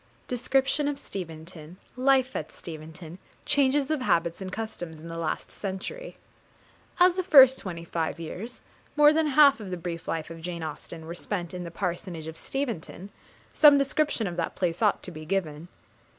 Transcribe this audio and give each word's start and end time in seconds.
Description 0.27 0.87
of 0.87 0.97
Steventon 0.97 1.77
Life 1.95 2.35
at 2.35 2.51
Steventon 2.51 3.19
Changes 3.45 3.91
of 3.91 4.01
Habits 4.01 4.41
and 4.41 4.51
Customs 4.51 4.99
in 4.99 5.09
the 5.09 5.15
last 5.19 5.51
Century. 5.51 6.17
As 6.99 7.13
the 7.17 7.23
first 7.23 7.59
twenty 7.59 7.83
five 7.83 8.19
years, 8.19 8.61
more 8.95 9.13
than 9.13 9.27
half 9.27 9.59
of 9.59 9.69
the 9.69 9.77
brief 9.77 10.07
life 10.07 10.31
of 10.31 10.41
Jane 10.41 10.63
Austen, 10.63 11.05
were 11.05 11.13
spent 11.13 11.53
in 11.53 11.65
the 11.65 11.69
parsonage 11.69 12.25
of 12.25 12.35
Steventon, 12.35 13.11
some 13.53 13.77
description 13.77 14.25
of 14.25 14.37
that 14.37 14.55
place 14.55 14.81
ought 14.81 15.03
to 15.03 15.11
be 15.11 15.23
given. 15.23 15.67